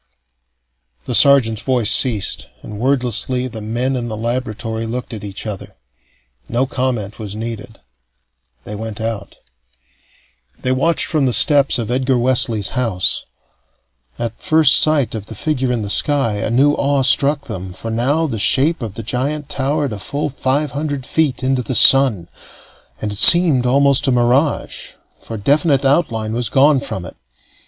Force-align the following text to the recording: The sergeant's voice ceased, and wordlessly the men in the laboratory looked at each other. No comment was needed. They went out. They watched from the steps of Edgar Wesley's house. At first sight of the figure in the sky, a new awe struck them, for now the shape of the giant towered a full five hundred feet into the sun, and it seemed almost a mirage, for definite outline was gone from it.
The 1.05 1.13
sergeant's 1.13 1.61
voice 1.61 1.91
ceased, 1.91 2.47
and 2.63 2.79
wordlessly 2.79 3.47
the 3.47 3.61
men 3.61 3.95
in 3.95 4.07
the 4.07 4.17
laboratory 4.17 4.87
looked 4.87 5.13
at 5.13 5.23
each 5.23 5.45
other. 5.45 5.75
No 6.49 6.65
comment 6.65 7.19
was 7.19 7.35
needed. 7.35 7.79
They 8.63 8.73
went 8.73 8.99
out. 8.99 9.35
They 10.63 10.71
watched 10.71 11.05
from 11.05 11.27
the 11.27 11.33
steps 11.33 11.77
of 11.77 11.91
Edgar 11.91 12.17
Wesley's 12.17 12.69
house. 12.69 13.25
At 14.17 14.41
first 14.41 14.73
sight 14.81 15.13
of 15.13 15.27
the 15.27 15.35
figure 15.35 15.71
in 15.71 15.83
the 15.83 15.87
sky, 15.87 16.37
a 16.37 16.49
new 16.49 16.73
awe 16.73 17.03
struck 17.03 17.45
them, 17.45 17.71
for 17.71 17.91
now 17.91 18.25
the 18.25 18.39
shape 18.39 18.81
of 18.81 18.95
the 18.95 19.03
giant 19.03 19.49
towered 19.49 19.93
a 19.93 19.99
full 19.99 20.29
five 20.29 20.71
hundred 20.71 21.05
feet 21.05 21.43
into 21.43 21.61
the 21.61 21.75
sun, 21.75 22.27
and 22.99 23.11
it 23.13 23.19
seemed 23.19 23.67
almost 23.67 24.07
a 24.07 24.11
mirage, 24.11 24.93
for 25.21 25.37
definite 25.37 25.85
outline 25.85 26.33
was 26.33 26.49
gone 26.49 26.79
from 26.79 27.05
it. 27.05 27.15